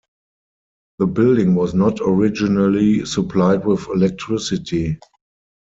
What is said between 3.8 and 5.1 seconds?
electricity.